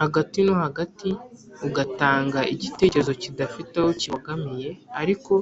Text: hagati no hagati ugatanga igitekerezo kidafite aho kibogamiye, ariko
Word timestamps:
hagati 0.00 0.38
no 0.46 0.54
hagati 0.64 1.08
ugatanga 1.66 2.40
igitekerezo 2.54 3.12
kidafite 3.22 3.74
aho 3.80 3.90
kibogamiye, 4.00 4.70
ariko 5.00 5.32